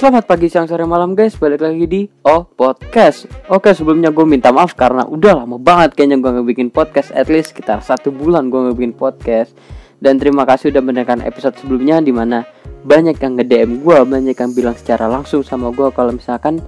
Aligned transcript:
Selamat 0.00 0.24
pagi, 0.24 0.48
siang, 0.48 0.64
sore, 0.64 0.88
malam 0.88 1.12
guys. 1.12 1.36
Balik 1.36 1.60
lagi 1.60 1.84
di 1.84 2.02
Oh 2.24 2.48
Podcast. 2.48 3.28
Oke 3.52 3.76
sebelumnya 3.76 4.08
gue 4.08 4.24
minta 4.24 4.48
maaf 4.48 4.72
karena 4.72 5.04
udah 5.04 5.44
lama 5.44 5.60
banget 5.60 5.92
kayaknya 5.92 6.16
gue 6.24 6.40
ngebikin 6.40 6.72
podcast. 6.72 7.12
At 7.12 7.28
least 7.28 7.52
sekitar 7.52 7.84
satu 7.84 8.08
bulan 8.08 8.48
gue 8.48 8.56
ngebikin 8.64 8.96
podcast. 8.96 9.52
Dan 10.00 10.16
terima 10.16 10.48
kasih 10.48 10.72
udah 10.72 10.80
mendengarkan 10.80 11.20
episode 11.20 11.52
sebelumnya 11.60 12.00
Di 12.00 12.16
mana 12.16 12.48
banyak 12.88 13.20
yang 13.20 13.36
nge-DM 13.36 13.84
gue 13.84 13.98
Banyak 14.08 14.32
yang 14.32 14.52
bilang 14.56 14.72
secara 14.72 15.04
langsung 15.04 15.44
sama 15.44 15.68
gue 15.68 15.92
Kalau 15.92 16.16
misalkan 16.16 16.64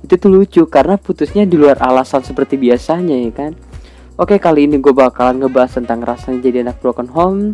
itu 0.00 0.16
tuh 0.16 0.32
lucu 0.32 0.64
Karena 0.64 0.96
putusnya 0.96 1.44
di 1.44 1.60
luar 1.60 1.76
alasan 1.84 2.24
seperti 2.24 2.56
biasanya 2.56 3.20
ya 3.28 3.32
kan? 3.36 3.52
Oke 4.16 4.40
kali 4.40 4.64
ini 4.64 4.80
gue 4.80 4.96
bakalan 4.96 5.44
ngebahas 5.44 5.76
tentang 5.76 6.00
rasanya 6.00 6.40
jadi 6.40 6.64
anak 6.64 6.80
broken 6.80 7.12
home 7.12 7.52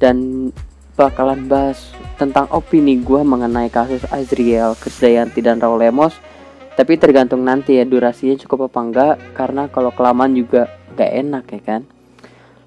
Dan 0.00 0.48
bakalan 0.94 1.50
bahas 1.50 1.90
tentang 2.14 2.46
opini 2.54 3.02
gue 3.02 3.20
mengenai 3.26 3.66
kasus 3.66 4.06
Azriel, 4.14 4.78
Krisdayanti 4.78 5.42
dan 5.42 5.58
Raul 5.58 5.82
Lemos. 5.82 6.14
Tapi 6.74 6.98
tergantung 6.98 7.46
nanti 7.46 7.78
ya 7.78 7.86
durasinya 7.86 8.34
cukup 8.34 8.70
apa 8.70 8.80
enggak 8.82 9.14
karena 9.38 9.70
kalau 9.70 9.94
kelamaan 9.94 10.34
juga 10.34 10.66
gak 10.98 11.10
enak 11.10 11.44
ya 11.54 11.60
kan. 11.62 11.80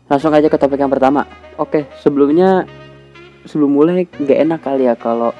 Langsung 0.08 0.31
aja 0.31 0.48
ke 0.48 0.55
topik 0.55 0.80
yang 0.80 0.91
pertama. 0.91 1.27
Oke 1.59 1.91
sebelumnya 2.00 2.63
sebelum 3.44 3.76
mulai 3.76 4.08
gak 4.08 4.39
enak 4.48 4.59
kali 4.64 4.88
ya 4.88 4.95
kalau 4.95 5.36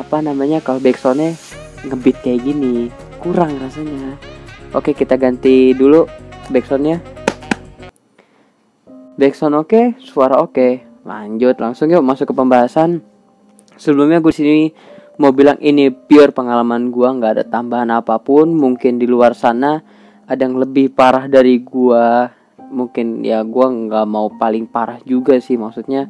apa 0.00 0.24
namanya 0.24 0.64
kalau 0.64 0.80
backsoundnya 0.80 1.36
ngebit 1.84 2.24
kayak 2.24 2.40
gini. 2.40 2.88
Kurang 3.20 3.60
rasanya. 3.60 4.16
Oke 4.72 4.96
kita 4.96 5.20
ganti 5.20 5.76
dulu 5.76 6.08
backsoundnya. 6.48 7.04
Backsound 9.20 9.60
oke 9.60 10.00
suara 10.00 10.40
oke 10.40 10.91
Lanjut 11.02 11.58
langsung 11.58 11.90
yuk 11.90 12.04
masuk 12.06 12.30
ke 12.30 12.34
pembahasan. 12.34 13.02
Sebelumnya 13.74 14.22
gue 14.22 14.30
sini 14.30 14.70
mau 15.18 15.34
bilang 15.34 15.58
ini 15.58 15.90
pure 15.90 16.30
pengalaman 16.30 16.94
gue 16.94 17.08
nggak 17.08 17.32
ada 17.38 17.44
tambahan 17.46 17.90
apa 17.90 18.22
pun. 18.22 18.54
Mungkin 18.54 19.02
di 19.02 19.10
luar 19.10 19.34
sana 19.34 19.82
ada 20.30 20.40
yang 20.40 20.62
lebih 20.62 20.94
parah 20.94 21.26
dari 21.26 21.58
gue. 21.58 22.06
Mungkin 22.72 23.26
ya 23.26 23.42
gue 23.42 23.66
nggak 23.66 24.06
mau 24.06 24.30
paling 24.30 24.70
parah 24.70 25.02
juga 25.02 25.42
sih 25.42 25.58
maksudnya. 25.58 26.06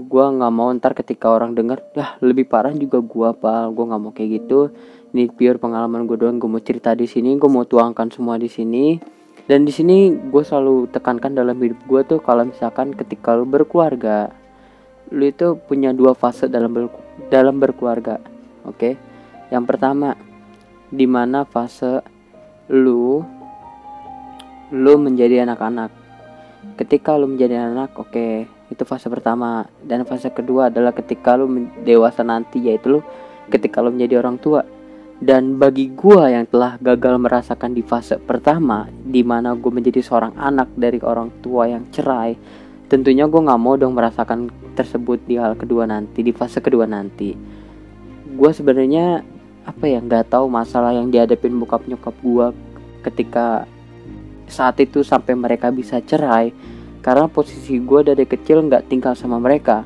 Gue 0.00 0.24
nggak 0.24 0.52
mau 0.52 0.68
ntar 0.76 0.96
ketika 0.96 1.28
orang 1.28 1.52
denger, 1.52 1.92
ya 1.92 2.16
lebih 2.24 2.48
parah 2.48 2.72
juga 2.76 3.00
gue 3.00 3.26
apa. 3.26 3.68
Gue 3.72 3.84
nggak 3.88 4.00
mau 4.00 4.12
kayak 4.12 4.30
gitu. 4.44 4.72
Ini 5.10 5.32
pure 5.32 5.56
pengalaman 5.56 6.04
gue 6.04 6.20
doang. 6.20 6.36
Gue 6.36 6.48
mau 6.48 6.62
cerita 6.62 6.92
di 6.92 7.08
sini. 7.08 7.40
Gue 7.40 7.48
mau 7.48 7.64
tuangkan 7.64 8.12
semua 8.12 8.36
di 8.36 8.52
sini 8.52 9.00
dan 9.46 9.64
di 9.64 9.72
sini 9.72 10.12
gue 10.12 10.42
selalu 10.44 10.90
tekankan 10.90 11.32
dalam 11.32 11.56
hidup 11.60 11.80
gue 11.86 12.00
tuh 12.04 12.20
kalau 12.20 12.48
misalkan 12.48 12.92
ketika 12.92 13.36
lu 13.36 13.46
berkeluarga 13.46 14.32
lu 15.10 15.26
itu 15.26 15.58
punya 15.66 15.90
dua 15.90 16.14
fase 16.14 16.46
dalam 16.46 16.70
ber, 16.70 16.90
dalam 17.32 17.58
berkeluarga 17.58 18.20
oke? 18.66 18.76
Okay? 18.76 18.94
yang 19.50 19.66
pertama 19.66 20.14
di 20.90 21.06
mana 21.06 21.46
fase 21.46 22.02
lu 22.70 23.22
lu 24.70 24.94
menjadi 24.98 25.42
anak-anak. 25.42 25.90
Ketika 26.78 27.18
lu 27.18 27.26
menjadi 27.26 27.66
anak 27.66 27.98
oke 27.98 28.10
okay, 28.10 28.34
itu 28.70 28.82
fase 28.86 29.10
pertama. 29.10 29.66
Dan 29.82 30.06
fase 30.06 30.30
kedua 30.30 30.70
adalah 30.70 30.94
ketika 30.94 31.34
lu 31.34 31.66
dewasa 31.82 32.22
nanti 32.22 32.62
yaitu 32.62 32.98
lu 32.98 33.00
ketika 33.50 33.82
lu 33.82 33.90
menjadi 33.90 34.22
orang 34.22 34.38
tua 34.38 34.62
dan 35.20 35.60
bagi 35.60 35.92
gue 35.92 36.32
yang 36.32 36.48
telah 36.48 36.80
gagal 36.80 37.20
merasakan 37.20 37.76
di 37.76 37.84
fase 37.84 38.16
pertama, 38.16 38.88
di 38.88 39.20
mana 39.20 39.52
gue 39.52 39.68
menjadi 39.68 40.00
seorang 40.00 40.32
anak 40.40 40.72
dari 40.80 40.96
orang 41.04 41.28
tua 41.44 41.68
yang 41.68 41.84
cerai, 41.92 42.40
tentunya 42.88 43.28
gue 43.28 43.36
nggak 43.36 43.60
mau 43.60 43.76
dong 43.76 43.92
merasakan 43.92 44.48
tersebut 44.72 45.20
di 45.28 45.36
hal 45.36 45.60
kedua 45.60 45.84
nanti, 45.84 46.24
di 46.24 46.32
fase 46.32 46.64
kedua 46.64 46.88
nanti. 46.88 47.36
Gue 48.32 48.50
sebenarnya 48.56 49.20
apa 49.68 49.84
ya 49.84 50.00
nggak 50.00 50.32
tahu 50.32 50.48
masalah 50.48 50.96
yang 50.96 51.12
dihadapin 51.12 51.52
bokap 51.60 51.84
nyokap 51.84 52.16
gue 52.24 52.46
ketika 53.04 53.68
saat 54.48 54.80
itu 54.80 55.04
sampai 55.04 55.36
mereka 55.36 55.68
bisa 55.68 56.00
cerai, 56.00 56.48
karena 57.04 57.28
posisi 57.28 57.76
gue 57.76 58.00
dari 58.08 58.24
kecil 58.24 58.64
nggak 58.64 58.88
tinggal 58.88 59.12
sama 59.12 59.36
mereka. 59.36 59.84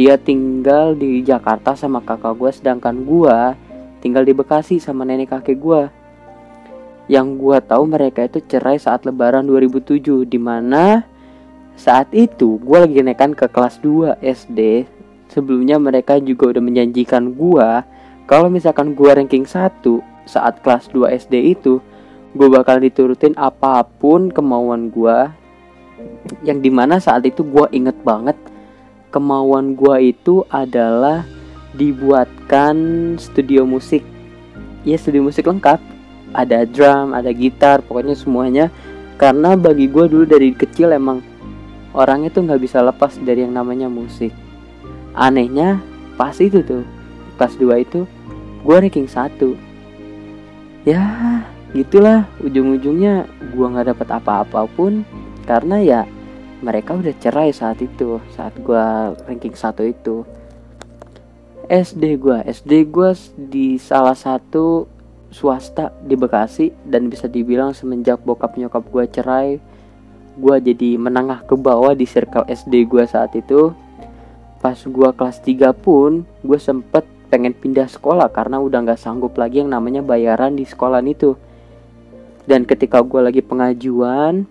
Dia 0.00 0.16
tinggal 0.16 0.96
di 0.96 1.20
Jakarta 1.20 1.76
sama 1.76 2.00
kakak 2.00 2.40
gue, 2.40 2.50
sedangkan 2.56 3.04
gue 3.04 3.65
tinggal 4.04 4.24
di 4.24 4.32
Bekasi 4.36 4.80
sama 4.80 5.04
nenek 5.04 5.32
kakek 5.32 5.58
gue. 5.58 5.82
Yang 7.06 7.38
gue 7.38 7.56
tahu 7.62 7.84
mereka 7.86 8.26
itu 8.26 8.42
cerai 8.42 8.82
saat 8.82 9.06
lebaran 9.06 9.46
2007 9.46 10.26
Di 10.26 10.38
mana 10.42 11.06
saat 11.78 12.10
itu 12.10 12.58
gue 12.58 12.78
lagi 12.82 12.98
naikkan 12.98 13.30
ke 13.30 13.46
kelas 13.46 13.78
2 13.78 14.18
SD 14.18 14.90
Sebelumnya 15.30 15.78
mereka 15.78 16.18
juga 16.18 16.50
udah 16.50 16.62
menjanjikan 16.62 17.30
gue 17.38 17.68
Kalau 18.26 18.50
misalkan 18.50 18.98
gue 18.98 19.06
ranking 19.06 19.46
1 19.46 19.86
saat 20.26 20.58
kelas 20.66 20.90
2 20.90 21.14
SD 21.14 21.34
itu 21.54 21.78
Gue 22.34 22.48
bakal 22.50 22.82
diturutin 22.82 23.38
apa 23.38 23.86
pun 23.86 24.34
kemauan 24.34 24.90
gue 24.90 25.30
Yang 26.42 26.58
di 26.58 26.70
mana 26.74 26.98
saat 26.98 27.22
itu 27.22 27.46
gue 27.46 27.70
inget 27.70 27.94
banget 28.02 28.34
Kemauan 29.14 29.78
gue 29.78 30.10
itu 30.10 30.42
adalah 30.50 31.22
dibuatkan 31.76 32.76
studio 33.20 33.68
musik. 33.68 34.02
Ya 34.82 34.96
studio 34.96 35.22
musik 35.22 35.46
lengkap. 35.46 35.78
Ada 36.32 36.66
drum 36.66 37.12
ada 37.12 37.30
gitar 37.30 37.84
pokoknya 37.84 38.16
semuanya. 38.16 38.66
Karena 39.16 39.56
bagi 39.56 39.88
gue 39.88 40.04
dulu 40.08 40.24
dari 40.28 40.52
kecil 40.52 40.92
emang 40.92 41.24
orangnya 41.96 42.28
tuh 42.28 42.44
nggak 42.44 42.60
bisa 42.60 42.84
lepas 42.84 43.16
dari 43.20 43.44
yang 43.44 43.56
namanya 43.56 43.88
musik. 43.88 44.32
Anehnya 45.16 45.80
pas 46.20 46.36
itu 46.36 46.60
tuh 46.60 46.84
kelas 47.40 47.56
2 47.56 47.84
itu 47.84 48.04
gue 48.64 48.76
ranking 48.76 49.08
satu. 49.08 49.56
Ya 50.84 51.00
gitulah. 51.72 52.28
Ujung-ujungnya 52.44 53.28
gue 53.52 53.66
nggak 53.68 53.96
dapat 53.96 54.08
apa-apa 54.20 54.68
pun 54.68 55.04
karena 55.48 55.80
ya 55.80 56.00
mereka 56.60 56.96
udah 56.96 57.14
cerai 57.20 57.52
saat 57.52 57.80
itu 57.84 58.20
saat 58.32 58.52
gue 58.56 58.84
ranking 59.28 59.52
satu 59.52 59.84
itu 59.84 60.24
SD 61.66 62.22
gue 62.22 62.38
SD 62.46 62.86
gue 62.94 63.10
di 63.34 63.74
salah 63.82 64.14
satu 64.14 64.86
swasta 65.34 65.90
di 66.06 66.14
Bekasi 66.14 66.70
dan 66.86 67.10
bisa 67.10 67.26
dibilang 67.26 67.74
semenjak 67.74 68.22
bokap 68.22 68.54
nyokap 68.54 68.86
gue 68.86 69.04
cerai 69.10 69.58
gue 70.36 70.56
jadi 70.60 71.00
menengah 71.00 71.42
ke 71.48 71.56
bawah 71.56 71.96
di 71.96 72.04
circle 72.04 72.44
SD 72.46 72.86
gue 72.86 73.02
saat 73.08 73.32
itu. 73.32 73.72
Pas 74.60 74.76
gue 74.76 75.10
kelas 75.16 75.38
3 75.40 75.72
pun 75.72 76.28
gue 76.44 76.58
sempet 76.60 77.08
pengen 77.32 77.56
pindah 77.56 77.88
sekolah 77.88 78.30
karena 78.30 78.60
udah 78.60 78.86
nggak 78.86 79.00
sanggup 79.00 79.34
lagi 79.34 79.64
yang 79.64 79.72
namanya 79.72 80.04
bayaran 80.04 80.54
di 80.54 80.68
sekolah 80.68 81.00
itu. 81.02 81.34
Dan 82.46 82.62
ketika 82.68 83.02
gue 83.02 83.18
lagi 83.18 83.42
pengajuan 83.42 84.46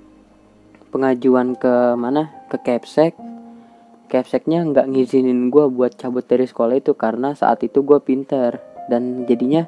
pengajuan 0.90 1.56
ke 1.56 1.96
mana? 1.96 2.34
Ke 2.50 2.58
Kepsek 2.60 3.16
Kepseknya 4.16 4.64
nggak 4.64 4.96
ngizinin 4.96 5.52
gue 5.52 5.68
buat 5.68 6.00
cabut 6.00 6.24
dari 6.24 6.48
sekolah 6.48 6.80
itu 6.80 6.96
karena 6.96 7.36
saat 7.36 7.68
itu 7.68 7.84
gue 7.84 8.00
pinter. 8.00 8.64
Dan 8.88 9.28
jadinya 9.28 9.68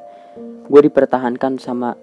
gue 0.71 0.81
dipertahankan 0.87 1.59
sama 1.59 1.99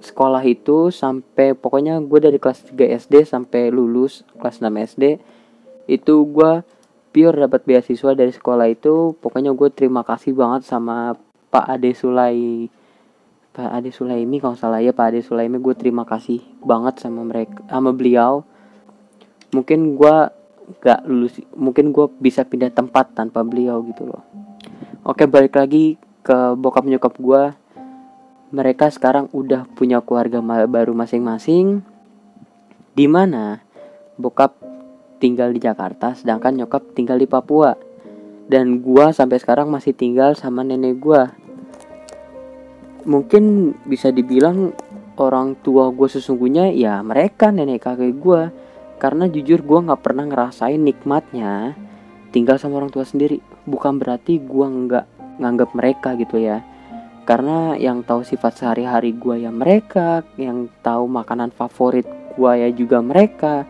sekolah 0.00 0.40
itu 0.48 0.88
sampai 0.88 1.52
pokoknya 1.52 2.00
gue 2.00 2.16
dari 2.16 2.40
kelas 2.40 2.72
3 2.72 2.96
SD 3.04 3.28
sampai 3.28 3.68
lulus 3.68 4.24
kelas 4.40 4.64
6 4.64 4.72
SD 4.96 5.20
itu 5.84 6.14
gue 6.32 6.64
pure 7.12 7.36
dapat 7.36 7.60
beasiswa 7.68 8.16
dari 8.16 8.32
sekolah 8.32 8.64
itu. 8.72 9.12
Pokoknya 9.20 9.52
gue 9.52 9.68
terima 9.68 10.00
kasih 10.00 10.32
banget 10.32 10.64
sama 10.64 11.12
Pak 11.52 11.76
Ade 11.76 11.92
Sulai 11.92 12.72
Pak 13.52 13.68
Ade 13.68 13.92
Sulaimi 13.92 14.40
kalau 14.40 14.56
salah 14.56 14.80
ya 14.80 14.96
Pak 14.96 15.12
Ade 15.12 15.20
Sulaimi. 15.20 15.60
Gue 15.60 15.76
terima 15.76 16.08
kasih 16.08 16.40
banget 16.64 17.04
sama 17.04 17.20
mereka 17.20 17.60
sama 17.68 17.92
beliau. 17.92 18.48
Mungkin 19.52 20.00
gue 20.00 20.39
gak 20.78 21.02
lulus 21.08 21.42
mungkin 21.58 21.90
gue 21.90 22.06
bisa 22.22 22.46
pindah 22.46 22.70
tempat 22.70 23.12
tanpa 23.16 23.42
beliau 23.42 23.82
gitu 23.90 24.06
loh. 24.06 24.22
Oke 25.02 25.26
balik 25.26 25.58
lagi 25.58 25.98
ke 26.20 26.54
bokap 26.54 26.86
nyokap 26.86 27.16
gue 27.16 27.42
mereka 28.50 28.90
sekarang 28.90 29.30
udah 29.30 29.66
punya 29.74 30.02
keluarga 30.02 30.42
baru 30.66 30.94
masing-masing 30.94 31.82
di 32.94 33.06
mana 33.06 33.62
bokap 34.18 34.58
tinggal 35.22 35.54
di 35.54 35.62
Jakarta 35.62 36.14
sedangkan 36.14 36.64
nyokap 36.64 36.94
tinggal 36.94 37.18
di 37.18 37.26
Papua. 37.26 37.74
Dan 38.50 38.82
gue 38.82 39.14
sampai 39.14 39.38
sekarang 39.38 39.70
masih 39.70 39.94
tinggal 39.94 40.34
sama 40.34 40.66
nenek 40.66 40.98
gue 40.98 41.22
mungkin 43.06 43.72
bisa 43.86 44.10
dibilang 44.10 44.74
orang 45.16 45.56
tua 45.60 45.92
gue 45.92 46.08
sesungguhnya 46.08 46.72
ya 46.72 47.00
mereka 47.04 47.52
nenek 47.52 47.84
kakek 47.84 48.16
gue 48.20 48.42
karena 49.00 49.24
jujur 49.32 49.64
gue 49.64 49.78
nggak 49.88 50.04
pernah 50.04 50.28
ngerasain 50.28 50.76
nikmatnya 50.76 51.72
tinggal 52.36 52.60
sama 52.60 52.84
orang 52.84 52.92
tua 52.92 53.08
sendiri. 53.08 53.40
Bukan 53.64 53.96
berarti 53.96 54.36
gue 54.36 54.66
nggak 54.68 55.40
nganggap 55.40 55.70
mereka 55.72 56.12
gitu 56.20 56.36
ya. 56.36 56.60
Karena 57.24 57.80
yang 57.80 58.04
tahu 58.04 58.20
sifat 58.20 58.60
sehari-hari 58.60 59.16
gue 59.16 59.48
ya 59.48 59.48
mereka 59.48 60.20
yang 60.36 60.68
tahu 60.84 61.08
makanan 61.08 61.48
favorit 61.56 62.04
gue 62.36 62.52
ya 62.60 62.68
juga 62.76 63.00
mereka. 63.00 63.64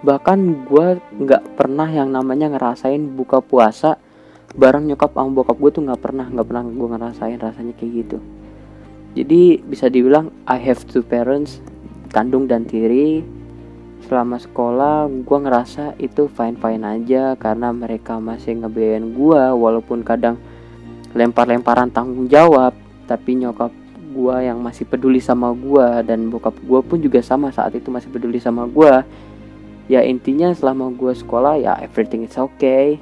Bahkan 0.00 0.38
gue 0.64 0.86
nggak 1.20 1.60
pernah 1.60 1.88
yang 1.88 2.08
namanya 2.08 2.48
ngerasain 2.56 3.04
buka 3.12 3.44
puasa 3.44 4.00
bareng 4.54 4.86
nyokap 4.86 5.12
sama 5.12 5.30
bokap 5.34 5.56
gue 5.60 5.70
tuh 5.74 5.82
nggak 5.84 6.00
pernah 6.00 6.26
nggak 6.30 6.46
pernah 6.46 6.64
gue 6.64 6.88
ngerasain 6.88 7.36
rasanya 7.36 7.74
kayak 7.76 7.92
gitu. 8.00 8.18
Jadi 9.14 9.60
bisa 9.60 9.92
dibilang 9.92 10.32
I 10.48 10.56
have 10.56 10.80
two 10.88 11.04
parents 11.04 11.60
kandung 12.14 12.46
dan 12.46 12.64
tiri 12.64 13.22
selama 14.04 14.36
sekolah 14.36 15.08
gue 15.08 15.38
ngerasa 15.48 15.96
itu 15.96 16.28
fine 16.28 16.60
fine 16.60 16.84
aja 16.84 17.34
karena 17.40 17.72
mereka 17.72 18.20
masih 18.20 18.60
ngebiayain 18.60 19.16
gue 19.16 19.42
walaupun 19.56 20.04
kadang 20.04 20.36
lempar-lemparan 21.16 21.88
tanggung 21.88 22.28
jawab 22.28 22.76
tapi 23.08 23.40
nyokap 23.40 23.72
gue 24.14 24.36
yang 24.46 24.62
masih 24.62 24.86
peduli 24.86 25.18
sama 25.18 25.50
gue 25.56 26.06
dan 26.06 26.30
bokap 26.30 26.54
gue 26.62 26.80
pun 26.84 26.98
juga 27.02 27.18
sama 27.24 27.50
saat 27.50 27.74
itu 27.74 27.90
masih 27.90 28.12
peduli 28.12 28.38
sama 28.38 28.68
gue 28.70 29.02
ya 29.90 30.00
intinya 30.00 30.52
selama 30.54 30.92
gue 30.94 31.12
sekolah 31.12 31.60
ya 31.60 31.72
everything 31.80 32.24
is 32.24 32.36
okay. 32.36 33.00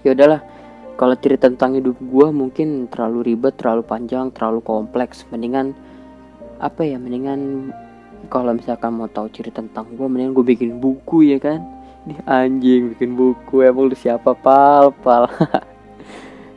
Ya 0.00 0.16
udahlah 0.16 0.40
kalau 0.96 1.16
cerita 1.16 1.48
tentang 1.48 1.76
hidup 1.76 1.96
gue 2.00 2.28
mungkin 2.32 2.88
terlalu 2.88 3.32
ribet 3.32 3.56
terlalu 3.60 3.84
panjang 3.84 4.32
terlalu 4.32 4.64
kompleks. 4.64 5.28
Mendingan 5.28 5.76
apa 6.60 6.84
ya 6.84 7.00
mendingan 7.00 7.72
kalau 8.28 8.52
misalkan 8.52 8.92
mau 8.92 9.08
tahu 9.08 9.32
cerita 9.32 9.64
tentang 9.64 9.88
gue 9.96 10.06
mendingan 10.06 10.36
gue 10.36 10.44
bikin 10.44 10.76
buku 10.76 11.32
ya 11.32 11.38
kan? 11.40 11.64
Di 12.04 12.16
anjing 12.28 12.92
bikin 12.92 13.16
buku 13.16 13.64
emang 13.64 13.88
lu 13.88 13.96
siapa? 13.96 14.36
Pal 14.36 14.92
pal. 15.00 15.30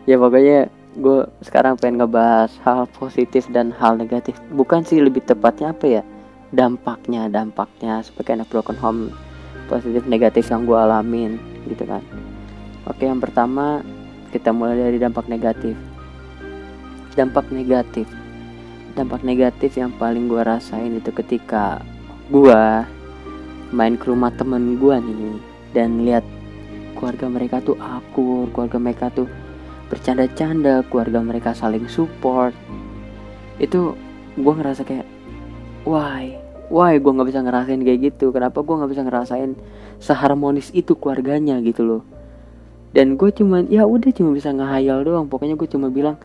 Ya 0.04 0.20
pokoknya 0.20 0.68
gue 1.00 1.24
sekarang 1.48 1.80
pengen 1.80 2.04
ngebahas 2.04 2.52
hal 2.68 2.92
positif 2.92 3.48
dan 3.56 3.72
hal 3.72 3.96
negatif. 3.96 4.36
Bukan 4.52 4.84
sih 4.84 5.00
lebih 5.00 5.24
tepatnya 5.24 5.72
apa 5.72 5.86
ya? 5.88 6.04
Dampaknya 6.52 7.32
dampaknya 7.32 8.04
sebagai 8.04 8.36
anak 8.36 8.52
broken 8.52 8.76
home 8.76 9.16
positif 9.72 10.04
negatif 10.04 10.52
yang 10.52 10.68
gue 10.68 10.76
alamin 10.76 11.40
gitu 11.72 11.88
kan? 11.88 12.04
Oke, 12.84 13.08
yang 13.08 13.24
pertama 13.24 13.80
kita 14.36 14.52
mulai 14.52 14.76
dari 14.76 15.00
dampak 15.00 15.32
negatif. 15.32 15.80
Dampak 17.16 17.48
negatif. 17.48 18.12
Dampak 18.94 19.26
negatif 19.26 19.74
yang 19.78 19.90
paling 19.98 20.30
gue 20.30 20.42
rasain 20.42 20.94
itu 20.94 21.10
ketika 21.10 21.82
gue 22.30 22.64
main 23.74 23.98
ke 23.98 24.06
rumah 24.06 24.30
temen 24.38 24.78
gue 24.78 24.96
nih 25.02 25.38
dan 25.74 26.06
lihat 26.06 26.22
keluarga 26.94 27.26
mereka 27.26 27.58
tuh 27.60 27.74
akur, 27.82 28.48
keluarga 28.54 28.78
mereka 28.78 29.06
tuh 29.10 29.26
bercanda-canda, 29.90 30.86
keluarga 30.88 31.20
mereka 31.26 31.58
saling 31.58 31.90
support. 31.90 32.54
Itu 33.58 33.98
gue 34.38 34.54
ngerasa 34.54 34.86
kayak, 34.86 35.10
why, 35.90 36.38
why 36.70 36.98
gue 37.02 37.12
nggak 37.12 37.30
bisa 37.34 37.42
ngerasain 37.42 37.82
kayak 37.82 38.14
gitu? 38.14 38.30
Kenapa 38.30 38.62
gue 38.62 38.76
nggak 38.78 38.92
bisa 38.94 39.04
ngerasain 39.06 39.52
seharmonis 39.98 40.70
itu 40.78 40.94
keluarganya 40.94 41.58
gitu 41.66 41.82
loh? 41.82 42.04
dan 42.94 43.18
gue 43.18 43.30
cuma 43.34 43.66
ya 43.66 43.90
udah 43.90 44.14
cuma 44.14 44.32
bisa 44.38 44.54
ngehayal 44.54 45.02
doang 45.02 45.26
pokoknya 45.26 45.58
gue 45.58 45.66
cuma 45.66 45.90
bilang 45.90 46.16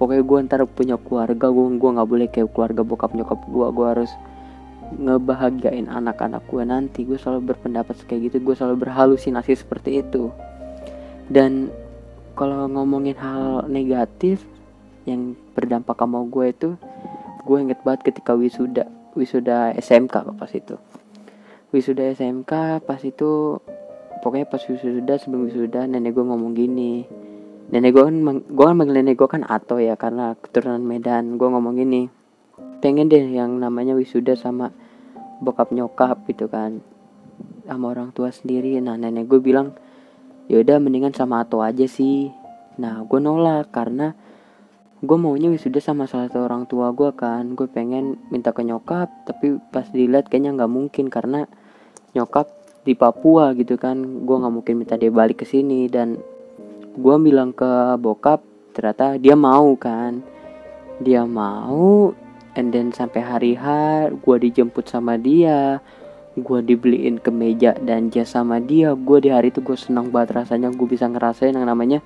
pokoknya 0.00 0.24
gue 0.24 0.38
ntar 0.48 0.64
punya 0.64 0.96
keluarga 0.96 1.52
gue 1.52 1.64
gue 1.76 1.90
nggak 1.92 2.08
boleh 2.08 2.26
kayak 2.32 2.48
keluarga 2.56 2.80
bokap 2.80 3.12
nyokap 3.12 3.44
gue 3.44 3.66
gue 3.68 3.86
harus 3.86 4.10
ngebahagiain 4.96 5.86
anak-anak 5.86 6.42
gue 6.50 6.62
nanti. 6.66 7.06
Gue 7.06 7.14
selalu 7.14 7.54
berpendapat 7.54 7.94
kayak 8.10 8.30
gitu. 8.30 8.36
Gue 8.42 8.54
selalu 8.58 8.88
berhalusinasi 8.88 9.54
seperti 9.54 10.02
itu. 10.02 10.34
Dan 11.30 11.70
kalau 12.34 12.66
ngomongin 12.66 13.14
hal 13.14 13.68
negatif 13.70 14.42
yang 15.06 15.38
berdampak 15.54 15.96
sama 15.96 16.26
gue 16.26 16.46
itu 16.50 16.70
gue 17.40 17.56
inget 17.56 17.80
banget 17.82 18.12
ketika 18.12 18.36
wisuda 18.36 18.84
wisuda 19.14 19.74
SMK 19.78 20.14
pas 20.34 20.50
itu. 20.50 20.76
Wisuda 21.70 22.10
SMK 22.10 22.82
pas 22.82 23.00
itu 23.06 23.62
pokoknya 24.20 24.46
pas 24.50 24.62
wisuda 24.66 25.14
sebelum 25.22 25.46
wisuda 25.46 25.86
nenek 25.86 26.18
gue 26.18 26.24
ngomong 26.26 26.52
gini 26.52 27.06
nenek 27.70 27.94
gue 27.94 28.02
kan 28.02 28.16
gue 28.50 28.64
kan 28.66 28.74
manggil 28.74 28.96
nenek 28.98 29.14
gue 29.14 29.28
kan 29.30 29.42
atau 29.46 29.78
ya 29.78 29.94
karena 29.94 30.34
keturunan 30.34 30.82
Medan. 30.82 31.38
Gue 31.38 31.48
ngomong 31.48 31.78
gini 31.78 32.10
pengen 32.82 33.06
deh 33.06 33.22
yang 33.30 33.60
namanya 33.60 33.92
wisuda 33.94 34.34
sama 34.34 34.72
bokap 35.44 35.70
nyokap 35.70 36.24
gitu 36.26 36.50
kan 36.50 36.82
sama 37.64 37.94
orang 37.94 38.10
tua 38.10 38.34
sendiri. 38.34 38.74
Nah 38.82 38.98
nenek 38.98 39.30
gue 39.30 39.38
bilang 39.38 39.78
yaudah 40.50 40.82
mendingan 40.82 41.14
sama 41.14 41.46
atau 41.46 41.62
aja 41.62 41.86
sih. 41.86 42.34
Nah 42.82 43.06
gue 43.06 43.20
nolak 43.22 43.70
karena 43.70 44.18
gue 45.00 45.16
maunya 45.16 45.48
wisuda 45.48 45.78
sama 45.78 46.10
salah 46.10 46.26
satu 46.26 46.42
orang 46.42 46.66
tua 46.66 46.90
gue 46.90 47.14
kan. 47.14 47.54
Gue 47.54 47.70
pengen 47.70 48.18
minta 48.34 48.50
ke 48.50 48.66
nyokap 48.66 49.06
tapi 49.30 49.62
pas 49.70 49.86
dilihat 49.86 50.26
kayaknya 50.26 50.58
nggak 50.58 50.72
mungkin 50.72 51.06
karena 51.06 51.46
nyokap 52.18 52.50
di 52.82 52.98
Papua 52.98 53.54
gitu 53.54 53.78
kan. 53.78 54.26
Gue 54.26 54.36
nggak 54.42 54.54
mungkin 54.58 54.74
minta 54.74 54.98
dia 54.98 55.14
balik 55.14 55.44
ke 55.44 55.46
sini 55.46 55.86
dan 55.86 56.18
gue 57.00 57.16
bilang 57.16 57.56
ke 57.56 57.96
bokap 57.96 58.44
ternyata 58.76 59.16
dia 59.16 59.32
mau 59.32 59.72
kan. 59.80 60.20
Dia 61.00 61.24
mau 61.24 62.12
and 62.52 62.76
then 62.76 62.92
sampai 62.92 63.24
hari 63.24 63.52
H 63.56 63.64
gue 64.12 64.36
dijemput 64.36 64.84
sama 64.84 65.16
dia. 65.16 65.80
Gue 66.36 66.60
dibeliin 66.60 67.18
kemeja 67.18 67.74
dan 67.80 68.12
jas 68.12 68.36
sama 68.36 68.60
dia. 68.60 68.92
Gue 68.92 69.24
di 69.24 69.32
hari 69.32 69.48
itu 69.48 69.64
gue 69.64 69.74
senang 69.80 70.12
banget 70.12 70.44
rasanya. 70.44 70.68
Gue 70.70 70.86
bisa 70.86 71.08
ngerasain 71.08 71.56
yang 71.56 71.66
namanya 71.66 72.04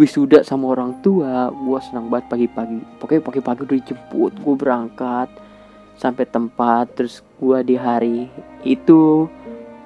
wisuda 0.00 0.40
sama 0.42 0.72
orang 0.72 0.96
tua. 1.04 1.52
Gue 1.52 1.78
senang 1.84 2.08
banget 2.08 2.32
pagi-pagi. 2.32 2.80
Pokoknya 2.96 3.22
pagi-pagi 3.22 3.60
udah 3.68 3.76
dijemput 3.84 4.32
gue 4.40 4.54
berangkat 4.56 5.28
sampai 6.00 6.24
tempat. 6.24 6.88
Terus 6.96 7.20
gue 7.36 7.58
di 7.62 7.76
hari 7.76 8.32
itu 8.64 9.28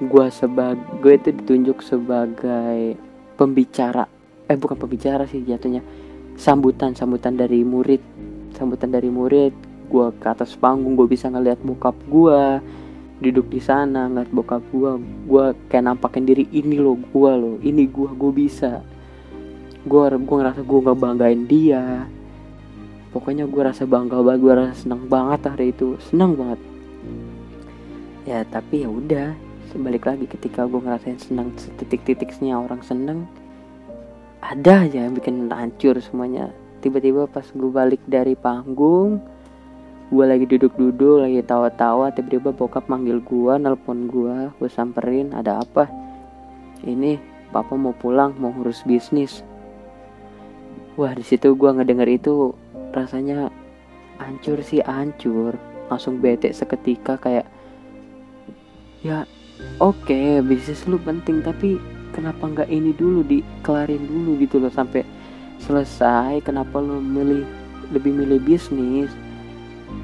gue 0.00 0.26
sebagai 0.32 1.12
itu 1.18 1.28
ditunjuk 1.34 1.84
sebagai 1.84 2.96
pembicara 3.36 4.19
eh 4.50 4.58
bukan 4.58 4.74
pembicara 4.74 5.30
sih 5.30 5.46
jatuhnya. 5.46 5.86
Sambutan 6.34 6.98
sambutan 6.98 7.38
dari 7.38 7.62
murid. 7.62 8.02
Sambutan 8.58 8.90
dari 8.90 9.06
murid 9.06 9.54
gue 9.90 10.06
ke 10.18 10.26
atas 10.26 10.54
panggung 10.54 10.94
gue 10.94 11.10
bisa 11.10 11.26
ngeliat 11.26 11.58
bokap 11.66 11.98
gue 12.06 12.62
duduk 13.18 13.50
di 13.50 13.58
sana 13.58 14.06
ngeliat 14.06 14.30
bokap 14.30 14.62
gue 14.70 14.90
gue 15.26 15.44
kayak 15.66 15.82
nampakin 15.90 16.22
diri 16.24 16.46
ini 16.54 16.78
lo 16.78 16.94
gue 16.94 17.32
lo 17.34 17.52
ini 17.62 17.86
gue 17.86 18.10
gue 18.10 18.32
bisa. 18.34 18.82
Gue 19.86 20.02
gue 20.10 20.36
ngerasa 20.36 20.66
gue 20.66 20.78
nggak 20.82 20.98
banggain 20.98 21.42
dia. 21.46 22.10
Pokoknya 23.14 23.46
gue 23.46 23.62
rasa 23.62 23.86
bangga 23.86 24.18
banget 24.22 24.40
gue 24.42 24.52
rasa 24.54 24.74
senang 24.82 25.06
banget 25.06 25.40
hari 25.46 25.70
itu. 25.70 25.94
Senang 26.10 26.34
banget. 26.34 26.60
Ya 28.26 28.42
tapi 28.50 28.82
ya 28.82 28.90
udah 28.90 29.30
balik 29.70 30.10
lagi 30.10 30.26
ketika 30.26 30.66
gue 30.66 30.82
ngerasain 30.82 31.22
senang 31.22 31.54
titik-titiknya 31.78 32.58
orang 32.58 32.82
seneng 32.82 33.30
ada 34.40 34.88
aja 34.88 35.04
yang 35.04 35.14
bikin 35.16 35.48
hancur 35.52 36.00
semuanya. 36.00 36.48
Tiba-tiba 36.80 37.28
pas 37.28 37.44
gue 37.44 37.70
balik 37.70 38.00
dari 38.08 38.32
panggung 38.32 39.20
gue 40.10 40.26
lagi 40.26 40.42
duduk-duduk 40.42 41.22
lagi 41.22 41.38
tawa-tawa 41.46 42.10
tiba-tiba 42.10 42.50
bokap 42.50 42.90
manggil 42.90 43.22
gue 43.22 43.54
nelpon 43.62 44.10
gue 44.10 44.50
gue 44.58 44.68
samperin 44.72 45.30
ada 45.30 45.62
apa? 45.62 45.86
Ini 46.82 47.20
papa 47.54 47.78
mau 47.78 47.94
pulang 47.94 48.34
mau 48.40 48.50
ngurus 48.50 48.82
bisnis. 48.82 49.46
Wah 50.98 51.14
di 51.14 51.22
situ 51.22 51.54
gue 51.54 51.70
ngedenger 51.70 52.10
itu 52.10 52.50
rasanya 52.90 53.54
hancur 54.18 54.58
sih 54.66 54.82
hancur. 54.82 55.54
Langsung 55.86 56.18
bete 56.18 56.50
seketika 56.50 57.14
kayak 57.14 57.46
ya 59.06 59.30
oke 59.78 60.10
okay, 60.10 60.42
bisnis 60.42 60.90
lu 60.90 60.98
penting 60.98 61.38
tapi 61.44 61.78
kenapa 62.12 62.46
nggak 62.46 62.68
ini 62.70 62.92
dulu 62.94 63.24
dikelarin 63.26 64.02
dulu 64.04 64.38
gitu 64.42 64.58
loh 64.58 64.72
sampai 64.72 65.02
selesai. 65.62 66.40
Kenapa 66.42 66.80
lu 66.80 66.98
milih 66.98 67.44
lebih 67.92 68.12
milih 68.14 68.40
bisnis? 68.42 69.10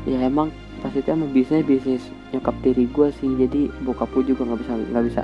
Ya 0.04 0.20
emang 0.26 0.50
pas 0.84 0.92
itu 0.92 1.08
emang 1.08 1.32
bisnis 1.32 1.64
bisnis 1.64 2.02
nyokap 2.30 2.54
diri 2.62 2.86
gue 2.90 3.08
sih. 3.18 3.30
Jadi 3.38 3.72
bokap 3.82 4.10
gue 4.14 4.34
juga 4.34 4.46
nggak 4.46 4.60
bisa 4.62 4.72
nggak 4.92 5.04
bisa 5.08 5.22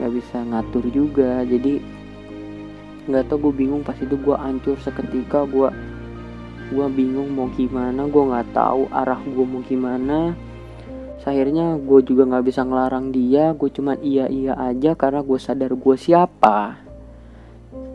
nggak 0.00 0.12
bisa 0.12 0.36
ngatur 0.50 0.84
juga. 0.90 1.32
Jadi 1.46 1.82
nggak 3.04 3.28
tau 3.28 3.36
gue 3.36 3.52
bingung 3.52 3.84
pas 3.84 3.96
itu 4.00 4.16
gue 4.16 4.36
hancur 4.36 4.76
seketika. 4.80 5.44
Gue 5.46 5.68
gue 6.72 6.86
bingung 6.90 7.28
mau 7.36 7.46
gimana 7.52 8.08
gue 8.08 8.22
nggak 8.24 8.56
tahu 8.56 8.88
arah 8.88 9.20
gue 9.20 9.44
mau 9.44 9.60
gimana 9.68 10.32
akhirnya 11.24 11.80
gue 11.80 12.00
juga 12.04 12.28
nggak 12.28 12.44
bisa 12.44 12.60
ngelarang 12.68 13.08
dia 13.08 13.56
gue 13.56 13.68
cuman 13.72 13.96
iya 14.04 14.28
iya 14.28 14.52
aja 14.60 14.92
karena 14.92 15.24
gue 15.24 15.38
sadar 15.40 15.72
gue 15.72 15.96
siapa. 15.96 16.76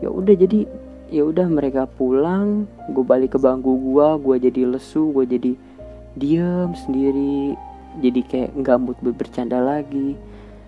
Ya 0.02 0.10
udah 0.10 0.34
jadi 0.34 0.66
ya 1.10 1.22
udah 1.26 1.46
mereka 1.46 1.86
pulang 1.86 2.66
gue 2.90 3.04
balik 3.06 3.34
ke 3.34 3.38
bangku 3.38 3.70
gue 3.70 4.08
gue 4.18 4.36
jadi 4.50 4.60
lesu 4.66 5.10
gue 5.14 5.26
jadi 5.26 5.52
diem 6.14 6.70
sendiri 6.74 7.54
jadi 7.98 8.20
kayak 8.26 8.50
nggak 8.58 8.78
mood 8.82 8.98
bercanda 9.14 9.62
lagi. 9.62 10.18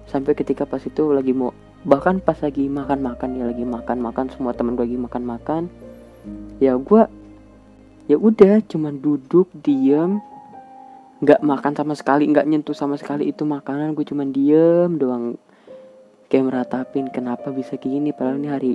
Sampai 0.07 0.38
ketika 0.38 0.62
pas 0.62 0.83
itu 0.83 1.02
lagi 1.11 1.35
mau 1.35 1.50
bahkan 1.83 2.23
pas 2.23 2.38
lagi 2.38 2.71
makan 2.71 3.02
makan 3.02 3.42
ya 3.42 3.45
lagi 3.50 3.66
makan 3.66 3.99
makan 3.99 4.31
semua 4.31 4.54
teman 4.54 4.78
gue 4.78 4.87
lagi 4.87 4.99
makan 5.02 5.23
makan 5.26 5.62
ya 6.62 6.78
gue 6.78 7.02
ya 8.07 8.14
udah 8.14 8.62
cuman 8.71 9.02
duduk 9.02 9.50
diem 9.66 10.23
nggak 11.22 11.40
makan 11.40 11.72
sama 11.78 11.94
sekali 11.94 12.26
nggak 12.26 12.46
nyentuh 12.50 12.74
sama 12.74 12.98
sekali. 12.98 13.30
Itu 13.30 13.46
makanan 13.46 13.94
gue 13.94 14.02
cuman 14.02 14.34
diem 14.34 14.98
doang. 14.98 15.38
Kayak 16.26 16.44
meratapin 16.50 17.06
kenapa 17.08 17.54
bisa 17.54 17.78
gini? 17.78 18.10
Padahal 18.10 18.42
ini 18.42 18.48
hari 18.50 18.72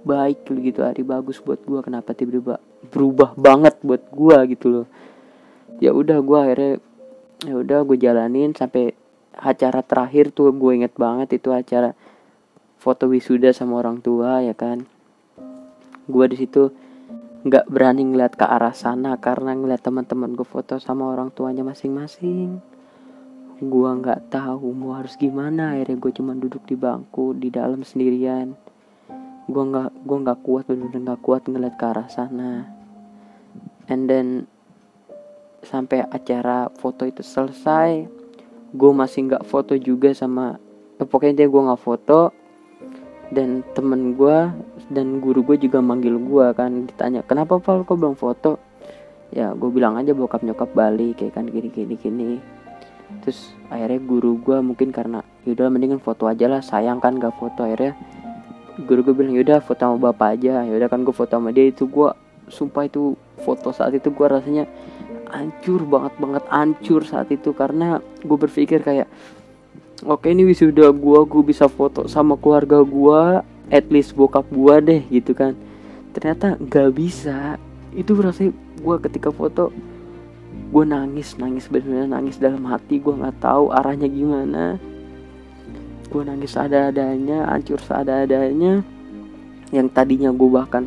baik 0.00 0.48
gitu 0.48 0.80
hari 0.84 1.04
bagus 1.04 1.40
buat 1.40 1.60
gue 1.64 1.80
kenapa 1.84 2.16
tiba-tiba 2.16 2.60
berubah 2.88 3.36
banget 3.36 3.80
buat 3.80 4.04
gue 4.12 4.38
gitu 4.56 4.66
loh. 4.68 4.86
Ya 5.80 5.96
udah 5.96 6.20
gue 6.20 6.38
akhirnya 6.38 6.72
ya 7.48 7.54
udah 7.56 7.80
gue 7.88 7.96
jalanin 7.96 8.52
sampai 8.52 8.92
acara 9.32 9.80
terakhir 9.80 10.36
tuh 10.36 10.52
gue 10.52 10.72
inget 10.76 10.92
banget 10.96 11.40
itu 11.40 11.48
acara 11.52 11.96
foto 12.76 13.08
wisuda 13.08 13.52
sama 13.56 13.80
orang 13.80 14.04
tua 14.04 14.44
ya 14.44 14.52
kan? 14.52 14.84
Gue 16.08 16.26
di 16.28 16.36
situ 16.36 16.72
nggak 17.40 17.72
berani 17.72 18.04
ngeliat 18.04 18.36
ke 18.36 18.44
arah 18.44 18.76
sana 18.76 19.16
karena 19.16 19.56
ngeliat 19.56 19.80
teman-teman 19.80 20.36
gue 20.36 20.44
foto 20.44 20.76
sama 20.76 21.08
orang 21.08 21.32
tuanya 21.32 21.64
masing-masing. 21.64 22.60
Gue 23.60 23.90
nggak 23.92 24.28
tahu 24.28 24.72
mau 24.76 24.96
harus 24.96 25.16
gimana. 25.16 25.76
Akhirnya 25.76 25.96
gue 25.96 26.12
cuma 26.12 26.32
duduk 26.36 26.64
di 26.68 26.76
bangku 26.76 27.32
di 27.32 27.48
dalam 27.48 27.80
sendirian. 27.80 28.52
Gue 29.48 29.64
nggak 29.64 30.04
gue 30.04 30.18
nggak 30.20 30.40
kuat 30.44 30.64
bener-bener 30.68 31.12
nggak 31.12 31.22
kuat 31.24 31.42
ngeliat 31.48 31.74
ke 31.80 31.84
arah 31.88 32.08
sana. 32.12 32.68
And 33.88 34.04
then 34.04 34.48
sampai 35.64 36.04
acara 36.08 36.72
foto 36.76 37.04
itu 37.04 37.20
selesai 37.20 38.08
gue 38.70 38.92
masih 38.94 39.28
nggak 39.28 39.44
foto 39.44 39.74
juga 39.76 40.14
sama 40.14 40.56
eh, 40.96 41.06
pokoknya 41.06 41.44
dia 41.44 41.48
gue 41.50 41.62
nggak 41.62 41.82
foto 41.82 42.32
dan 43.30 43.62
temen 43.78 44.18
gue 44.18 44.38
dan 44.90 45.22
guru 45.22 45.46
gue 45.46 45.56
juga 45.70 45.78
manggil 45.78 46.18
gue 46.18 46.46
kan 46.54 46.90
ditanya 46.90 47.22
kenapa 47.22 47.62
Val 47.62 47.86
kok 47.86 47.94
belum 47.94 48.18
foto? 48.18 48.58
Ya 49.30 49.54
gue 49.54 49.70
bilang 49.70 49.94
aja 49.94 50.10
bokap 50.10 50.42
nyokap 50.42 50.74
balik 50.74 51.22
kayak 51.22 51.38
kan 51.38 51.46
gini 51.46 51.70
gini 51.70 51.94
gini. 51.94 52.30
Terus 53.22 53.54
akhirnya 53.70 54.02
guru 54.02 54.38
gue 54.42 54.58
mungkin 54.58 54.90
karena 54.90 55.22
yaudah 55.46 55.70
mendingan 55.70 56.02
foto 56.02 56.26
aja 56.26 56.50
lah 56.50 56.62
sayang 56.62 56.98
kan 56.98 57.22
gak 57.22 57.38
foto. 57.38 57.62
Akhirnya 57.62 57.94
guru 58.82 59.06
gue 59.06 59.14
bilang 59.14 59.34
yaudah 59.38 59.62
foto 59.62 59.78
sama 59.86 60.10
bapak 60.10 60.38
aja. 60.38 60.66
Yaudah 60.66 60.90
kan 60.90 61.06
gue 61.06 61.14
foto 61.14 61.38
sama 61.38 61.54
dia 61.54 61.70
itu 61.70 61.86
gue 61.86 62.10
sumpah 62.50 62.90
itu 62.90 63.14
foto 63.46 63.70
saat 63.70 63.94
itu 63.94 64.10
gue 64.10 64.26
rasanya 64.26 64.66
hancur 65.30 65.86
banget 65.86 66.18
banget 66.18 66.44
hancur 66.50 67.06
saat 67.06 67.30
itu. 67.30 67.54
Karena 67.54 68.02
gue 68.02 68.38
berpikir 68.38 68.82
kayak 68.82 69.06
oke 70.04 70.26
ini 70.28 70.48
wisuda 70.48 70.92
gue 70.92 71.20
gue 71.28 71.42
bisa 71.44 71.68
foto 71.68 72.08
sama 72.08 72.36
keluarga 72.40 72.80
gue 72.80 73.44
at 73.70 73.86
least 73.88 74.18
bokap 74.18 74.44
gue 74.50 74.74
deh 74.82 75.02
gitu 75.08 75.32
kan. 75.32 75.54
Ternyata 76.10 76.58
gak 76.58 76.90
bisa. 76.98 77.56
Itu 77.94 78.18
rasanya 78.18 78.52
gue 78.82 78.96
ketika 79.08 79.30
foto 79.30 79.70
gue 80.70 80.84
nangis 80.86 81.34
nangis 81.34 81.66
benar-benar 81.66 82.18
nangis 82.18 82.38
dalam 82.38 82.62
hati 82.70 83.02
gue 83.02 83.10
nggak 83.10 83.42
tahu 83.42 83.74
arahnya 83.74 84.06
gimana. 84.06 84.78
Gue 86.10 86.22
nangis 86.26 86.58
ada-adanya 86.58 87.46
hancur 87.50 87.78
seadanya 87.82 88.82
yang 89.70 89.86
tadinya 89.90 90.34
gue 90.34 90.50
bahkan 90.50 90.86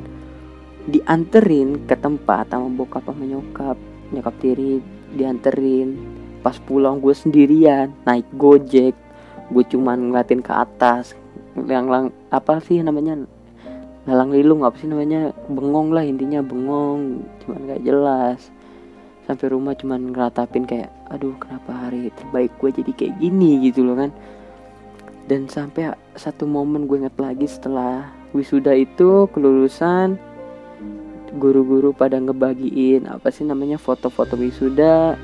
dianterin 0.84 1.88
ke 1.88 1.96
tempat 1.96 2.51
sama 2.51 2.67
bokap 2.67 3.08
sama 3.08 3.24
nyokap 3.24 3.79
nyokap 4.12 4.36
tiri 4.39 4.79
dianterin. 5.15 6.00
Pas 6.43 6.60
pulang 6.60 7.00
gue 7.00 7.15
sendirian 7.15 7.96
naik 8.03 8.27
gojek 8.36 9.02
gue 9.53 9.63
cuman 9.69 10.10
ngeliatin 10.10 10.41
ke 10.41 10.50
atas 10.50 11.13
yang 11.69 11.86
lang 11.88 12.10
apa 12.33 12.57
sih 12.65 12.81
namanya? 12.81 13.29
Lalang 14.10 14.33
lilung 14.33 14.65
apa 14.65 14.75
sih 14.81 14.89
namanya? 14.89 15.31
Bengong 15.48 15.93
lah 15.93 16.03
intinya 16.03 16.41
bengong 16.41 17.24
cuman 17.45 17.60
gak 17.69 17.81
jelas. 17.86 18.39
Sampai 19.24 19.53
rumah 19.53 19.77
cuman 19.77 20.12
ngeratapin 20.12 20.67
kayak 20.67 20.91
aduh 21.07 21.38
kenapa 21.39 21.72
hari 21.88 22.12
terbaik 22.17 22.51
gue 22.60 22.69
jadi 22.83 22.91
kayak 22.91 23.13
gini? 23.22 23.63
Gitu 23.69 23.86
loh 23.86 23.95
kan. 23.95 24.12
Dan 25.29 25.48
sampai 25.48 25.95
satu 26.19 26.43
momen 26.43 26.89
gue 26.89 27.00
inget 27.00 27.15
lagi 27.15 27.48
setelah 27.48 28.12
wisuda 28.36 28.75
itu 28.75 29.31
kelulusan 29.31 30.19
guru-guru 31.39 31.95
pada 31.95 32.19
ngebagiin 32.19 33.10
apa 33.10 33.31
sih 33.31 33.48
namanya 33.48 33.79
foto-foto 33.79 34.36
wisuda. 34.36 35.15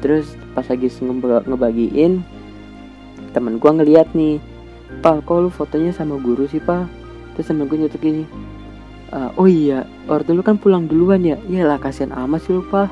Terus 0.00 0.32
pas 0.56 0.64
lagi 0.64 0.88
ngebagiin 0.88 2.24
temen 3.34 3.58
gue 3.58 3.70
ngeliat 3.70 4.14
nih 4.14 4.38
pak 5.02 5.26
kok 5.26 5.42
lu 5.42 5.50
fotonya 5.50 5.90
sama 5.90 6.16
guru 6.22 6.46
sih 6.46 6.62
pak? 6.62 6.86
Terus 7.34 7.50
temen 7.50 7.66
gue 7.66 7.76
nyetuk 7.82 7.98
gini 7.98 8.24
uh, 9.14 9.30
oh 9.38 9.48
iya 9.50 9.86
ortu 10.10 10.34
lu 10.34 10.42
kan 10.42 10.56
pulang 10.56 10.86
duluan 10.86 11.22
ya? 11.26 11.36
Iyalah 11.50 11.82
kasihan 11.82 12.14
amat 12.14 12.46
sih 12.46 12.54
lupa 12.54 12.86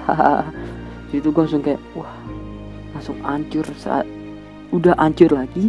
itu 1.14 1.28
gue 1.28 1.42
langsung 1.44 1.60
kayak 1.60 1.80
wah 1.92 2.12
langsung 2.96 3.18
hancur 3.22 3.66
saat 3.76 4.04
udah 4.72 4.96
hancur 4.96 5.30
lagi. 5.32 5.68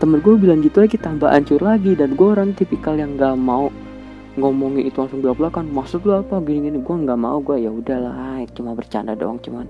Temen 0.00 0.18
gue 0.18 0.34
bilang 0.34 0.58
gitu 0.64 0.82
lagi 0.82 0.98
tambah 0.98 1.30
hancur 1.30 1.62
lagi. 1.62 1.94
Dan 1.94 2.18
gue 2.18 2.26
orang 2.26 2.56
tipikal 2.58 2.98
yang 2.98 3.14
gak 3.14 3.38
mau 3.38 3.70
ngomongin 4.34 4.88
itu 4.88 4.96
langsung 4.98 5.20
belak 5.20 5.38
belakan 5.38 5.68
maksud 5.70 6.02
lu 6.02 6.16
apa? 6.16 6.40
Gini 6.40 6.72
gini 6.72 6.78
gue 6.80 6.96
nggak 7.04 7.20
mau 7.20 7.38
gue 7.44 7.60
ya 7.60 7.70
udahlah 7.70 8.40
cuma 8.56 8.72
bercanda 8.72 9.12
doang 9.12 9.36
cuman 9.44 9.68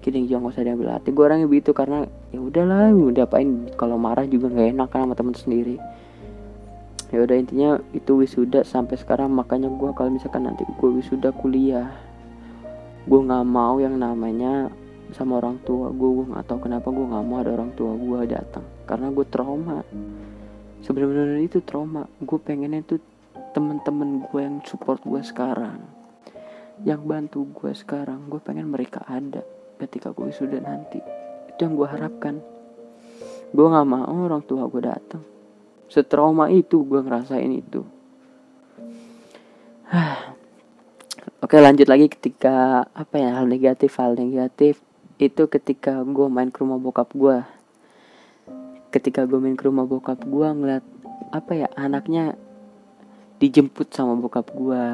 gini 0.00 0.24
jangan 0.24 0.48
gak 0.48 0.54
usah 0.56 0.64
diambil 0.64 0.88
hati. 0.96 1.08
Gue 1.12 1.24
orangnya 1.28 1.46
begitu 1.46 1.76
karena 1.76 2.08
ya 2.32 2.40
udahlah 2.40 2.88
udah 2.92 3.24
apain 3.28 3.68
kalau 3.76 4.00
marah 4.00 4.24
juga 4.24 4.48
nggak 4.48 4.68
enak 4.72 4.88
kan 4.88 5.04
sama 5.04 5.14
temen 5.14 5.36
sendiri. 5.36 5.76
Ya 7.12 7.20
udah 7.20 7.36
intinya 7.36 7.70
itu 7.92 8.16
wisuda 8.16 8.64
sampai 8.64 8.96
sekarang. 8.96 9.28
Makanya 9.36 9.68
gue 9.68 9.90
kalau 9.92 10.08
misalkan 10.08 10.48
nanti 10.48 10.64
gue 10.64 10.90
wisuda 10.90 11.36
kuliah 11.36 11.92
gue 13.00 13.16
nggak 13.16 13.46
mau 13.48 13.80
yang 13.80 13.96
namanya 13.96 14.68
sama 15.16 15.40
orang 15.40 15.56
tua 15.64 15.88
gue 15.88 16.10
gue 16.20 16.26
nggak 16.36 16.44
tahu 16.46 16.68
kenapa 16.68 16.92
gue 16.92 17.06
nggak 17.08 17.24
mau 17.24 17.40
ada 17.40 17.50
orang 17.52 17.70
tua 17.76 17.92
gue 17.92 18.20
datang. 18.24 18.64
Karena 18.88 19.12
gue 19.12 19.26
trauma. 19.28 19.84
Sebenarnya 20.80 21.44
itu 21.44 21.60
trauma. 21.60 22.08
Gue 22.24 22.40
pengennya 22.40 22.80
tuh 22.88 23.04
temen-temen 23.52 24.24
gue 24.24 24.40
yang 24.40 24.64
support 24.64 25.04
gue 25.04 25.20
sekarang. 25.20 25.84
Yang 26.88 27.00
bantu 27.04 27.40
gue 27.52 27.72
sekarang. 27.76 28.32
Gue 28.32 28.40
pengen 28.40 28.72
mereka 28.72 29.04
ada 29.04 29.59
ketika 29.80 30.12
gue 30.12 30.28
wisuda 30.28 30.60
nanti. 30.60 31.00
Itu 31.48 31.64
yang 31.64 31.74
gue 31.74 31.88
harapkan. 31.88 32.44
Gue 33.50 33.66
nggak 33.66 33.88
mau 33.88 34.28
orang 34.28 34.44
tua 34.44 34.68
gue 34.68 34.82
datang. 34.84 35.24
Setrauma 35.88 36.52
itu 36.52 36.84
gue 36.84 37.00
ngerasain 37.00 37.50
itu. 37.50 37.82
Oke 41.44 41.56
lanjut 41.56 41.88
lagi 41.88 42.12
ketika 42.12 42.84
apa 42.92 43.16
ya 43.16 43.40
hal 43.40 43.48
negatif 43.48 43.96
hal 43.96 44.14
negatif. 44.14 44.78
Itu 45.16 45.48
ketika 45.48 46.04
gue 46.04 46.26
main 46.28 46.52
ke 46.52 46.62
rumah 46.62 46.78
bokap 46.78 47.10
gue 47.16 47.40
ketika 48.90 49.22
gue 49.22 49.38
main 49.38 49.54
ke 49.54 49.70
rumah 49.70 49.86
bokap 49.86 50.18
gue 50.26 50.48
ngeliat 50.50 50.84
apa 51.30 51.52
ya 51.54 51.68
anaknya 51.78 52.34
dijemput 53.38 53.94
sama 53.94 54.18
bokap 54.18 54.50
gue 54.50 54.84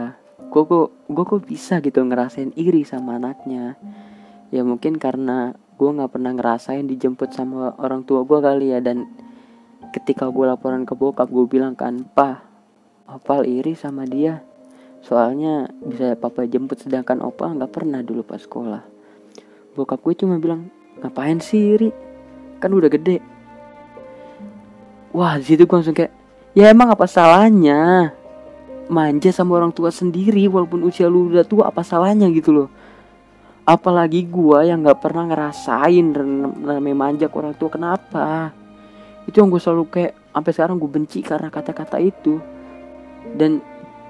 gue 0.52 0.62
kok 0.68 0.88
gue 1.08 1.24
kok 1.24 1.42
bisa 1.48 1.80
gitu 1.80 2.04
ngerasain 2.04 2.52
iri 2.60 2.84
sama 2.84 3.16
anaknya 3.16 3.74
ya 4.54 4.62
mungkin 4.62 4.98
karena 5.00 5.54
gue 5.76 5.90
nggak 5.92 6.12
pernah 6.16 6.32
ngerasain 6.32 6.88
dijemput 6.88 7.36
sama 7.36 7.76
orang 7.76 8.02
tua 8.08 8.24
gue 8.24 8.38
kali 8.40 8.72
ya. 8.72 8.80
Dan 8.80 9.08
ketika 9.92 10.28
gue 10.32 10.44
laporan 10.48 10.88
ke 10.88 10.96
bokap 10.96 11.28
gue 11.28 11.44
bilang 11.48 11.76
kan 11.76 12.04
pah 12.16 12.42
opal 13.08 13.44
iri 13.44 13.76
sama 13.76 14.08
dia. 14.08 14.42
Soalnya 15.04 15.70
bisa 15.84 16.18
papa 16.18 16.48
jemput 16.48 16.82
sedangkan 16.82 17.22
opal 17.22 17.54
nggak 17.54 17.70
pernah 17.70 18.00
dulu 18.02 18.26
pas 18.26 18.40
sekolah. 18.40 18.82
Bokap 19.76 20.00
gue 20.02 20.14
cuma 20.24 20.40
bilang 20.40 20.72
ngapain 21.04 21.38
sih 21.38 21.76
iri? 21.76 21.90
Kan 22.58 22.72
udah 22.72 22.88
gede. 22.88 23.20
Wah 25.12 25.36
situ 25.40 25.68
gue 25.68 25.76
langsung 25.76 25.96
kayak 25.96 26.12
ya 26.56 26.72
emang 26.72 26.88
apa 26.88 27.04
salahnya 27.04 28.12
manja 28.86 29.28
sama 29.34 29.60
orang 29.60 29.74
tua 29.74 29.92
sendiri 29.92 30.48
walaupun 30.48 30.86
usia 30.88 31.10
lu 31.10 31.28
udah 31.28 31.44
tua 31.44 31.68
apa 31.68 31.84
salahnya? 31.84 32.32
Gitu 32.32 32.50
loh 32.50 32.68
apalagi 33.66 34.30
gue 34.30 34.58
yang 34.70 34.86
nggak 34.86 35.02
pernah 35.02 35.26
ngerasain 35.26 36.14
namanya 36.62 36.96
manja 36.96 37.26
ke 37.26 37.34
orang 37.34 37.58
tua 37.58 37.70
kenapa? 37.74 38.54
Itu 39.26 39.42
yang 39.42 39.50
gue 39.50 39.58
selalu 39.58 39.90
kayak 39.90 40.12
sampai 40.30 40.52
sekarang 40.54 40.76
gue 40.78 40.86
benci 40.86 41.18
karena 41.26 41.50
kata-kata 41.50 41.98
itu. 41.98 42.38
Dan 43.34 43.58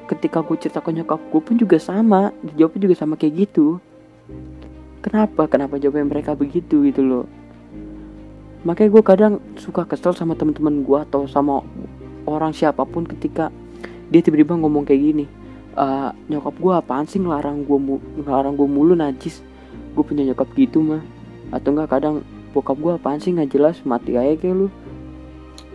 ketika 0.04 0.44
gue 0.44 0.60
cerita 0.60 0.84
ke 0.84 0.92
nyokap 0.92 1.18
gue 1.32 1.40
pun 1.40 1.56
juga 1.56 1.80
sama 1.80 2.36
jawabnya 2.52 2.80
juga 2.84 2.94
sama 3.00 3.16
kayak 3.16 3.48
gitu. 3.48 3.80
Kenapa? 5.00 5.48
Kenapa 5.48 5.80
jawabnya 5.80 6.04
mereka 6.04 6.36
begitu 6.36 6.84
gitu 6.84 7.00
loh? 7.00 7.24
Makanya 8.68 8.92
gue 8.92 9.02
kadang 9.02 9.32
suka 9.56 9.88
kesel 9.88 10.12
sama 10.12 10.36
teman-teman 10.36 10.84
gue 10.84 10.98
atau 11.00 11.24
sama 11.24 11.64
orang 12.28 12.52
siapa 12.52 12.84
pun 12.84 13.08
ketika 13.08 13.48
dia 14.12 14.20
tiba-tiba 14.20 14.58
ngomong 14.58 14.84
kayak 14.84 15.00
gini 15.00 15.26
uh, 15.76 16.10
nyokap 16.26 16.56
gue 16.56 16.72
apaan 16.72 17.06
sih 17.06 17.20
ngelarang 17.20 17.68
gue 17.68 17.78
ngelarang 18.24 18.56
gue 18.56 18.68
mulu 18.68 18.96
najis? 18.96 19.44
Gue 19.92 20.02
punya 20.02 20.24
nyokap 20.26 20.48
gitu 20.56 20.80
mah. 20.80 21.04
Atau 21.52 21.76
enggak 21.76 22.00
kadang 22.00 22.24
bokap 22.50 22.80
gue 22.80 22.92
apaan 22.96 23.20
sih 23.20 23.30
nggak 23.36 23.52
jelas 23.52 23.76
mati 23.84 24.16
aja 24.16 24.34
kayak 24.40 24.56
lu. 24.56 24.68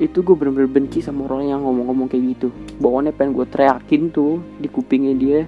Itu 0.01 0.25
gue 0.25 0.33
bener-bener 0.33 0.67
benci 0.67 0.99
sama 1.05 1.29
orang 1.29 1.53
yang 1.53 1.61
ngomong-ngomong 1.61 2.09
kayak 2.09 2.37
gitu. 2.37 2.47
Bawaannya 2.81 3.13
pengen 3.13 3.37
gue 3.37 3.45
teriakin 3.47 4.09
tuh 4.09 4.41
di 4.57 4.67
kupingnya 4.67 5.13
dia. 5.13 5.41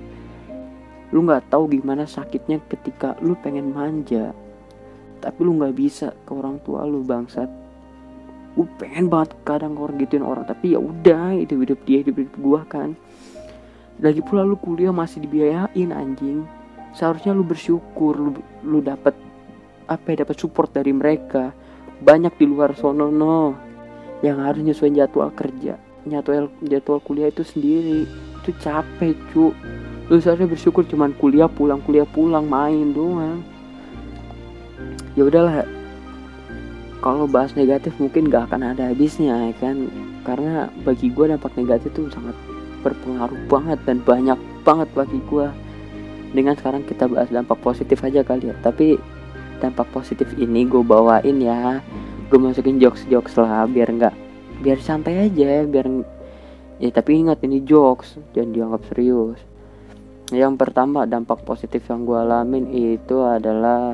Lu 1.09 1.25
nggak 1.25 1.49
tahu 1.49 1.73
gimana 1.73 2.05
sakitnya 2.05 2.61
ketika 2.69 3.17
lu 3.25 3.33
pengen 3.41 3.73
manja. 3.73 4.31
Tapi 5.21 5.39
lu 5.41 5.57
nggak 5.57 5.73
bisa 5.73 6.13
ke 6.25 6.31
orang 6.31 6.61
tua 6.61 6.85
lu 6.85 7.01
bangsat. 7.01 7.49
Gue 8.53 8.69
pengen 8.77 9.09
banget 9.09 9.33
kadang 9.41 9.73
orang 9.81 9.97
gituin 9.97 10.21
orang 10.21 10.45
tapi 10.45 10.77
ya 10.77 10.79
udah 10.79 11.33
itu 11.33 11.57
hidup 11.57 11.81
dia 11.89 12.05
hidup 12.05 12.21
hidup 12.21 12.37
gue 12.37 12.61
kan 12.69 12.93
lagi 14.01 14.21
pula 14.25 14.41
lu 14.41 14.57
kuliah 14.57 14.95
masih 14.95 15.21
dibiayain 15.21 15.91
anjing. 15.93 16.47
Seharusnya 16.93 17.33
lu 17.33 17.45
bersyukur 17.45 18.17
lu 18.17 18.31
lu 18.65 18.79
dapat 18.81 19.13
apa 19.89 20.05
ya 20.13 20.25
dapat 20.25 20.37
support 20.39 20.73
dari 20.73 20.93
mereka. 20.93 21.53
Banyak 22.01 22.37
di 22.37 22.45
luar 22.49 22.73
sono 22.73 23.13
no. 23.13 23.53
Yang 24.23 24.37
harus 24.39 24.61
nyesuaiin 24.63 24.97
jadwal 24.97 25.29
kerja 25.35 25.75
jadwal 26.07 26.51
jadwal 26.63 26.99
kuliah 27.03 27.31
itu 27.31 27.43
sendiri. 27.43 28.07
Itu 28.43 28.51
capek 28.59 29.15
cu. 29.31 29.55
Lu 30.11 30.19
seharusnya 30.19 30.51
bersyukur 30.51 30.83
cuman 30.83 31.15
kuliah 31.15 31.47
pulang 31.47 31.79
kuliah 31.83 32.07
pulang 32.07 32.43
main 32.47 32.91
doang. 32.91 33.39
Ya 35.15 35.23
udahlah. 35.23 35.63
Kalau 37.03 37.27
bahas 37.27 37.51
negatif 37.51 37.91
mungkin 37.99 38.31
gak 38.31 38.47
akan 38.47 38.75
ada 38.75 38.87
habisnya 38.87 39.51
ya 39.51 39.53
kan? 39.59 39.91
Karena 40.23 40.71
bagi 40.87 41.11
gue 41.11 41.35
dampak 41.35 41.51
negatif 41.59 41.91
itu 41.91 42.07
sangat 42.07 42.31
berpengaruh 42.83 43.47
banget 43.47 43.79
dan 43.87 44.03
banyak 44.03 44.39
banget 44.67 44.89
bagi 44.91 45.19
gue 45.31 45.47
dengan 46.35 46.53
sekarang 46.59 46.83
kita 46.83 47.07
bahas 47.07 47.29
dampak 47.31 47.57
positif 47.63 48.03
aja 48.03 48.21
kali 48.21 48.51
ya. 48.51 48.55
Tapi 48.59 48.99
dampak 49.63 49.87
positif 49.95 50.27
ini 50.35 50.67
gue 50.67 50.83
bawain 50.83 51.39
ya. 51.39 51.79
Gue 52.27 52.39
masukin 52.41 52.77
jokes 52.77 53.07
jokes 53.07 53.39
lah 53.39 53.63
biar 53.65 53.87
nggak 53.87 54.15
biar 54.63 54.79
santai 54.79 55.27
aja 55.27 55.65
biar 55.67 55.87
ya 56.79 56.89
tapi 56.89 57.19
ingat 57.19 57.43
ini 57.43 57.63
jokes 57.63 58.19
jangan 58.35 58.51
dianggap 58.51 58.81
serius. 58.91 59.39
Yang 60.33 60.53
pertama 60.59 61.05
dampak 61.07 61.45
positif 61.47 61.85
yang 61.87 62.03
gue 62.03 62.17
alamin 62.17 62.65
itu 62.73 63.21
adalah 63.21 63.93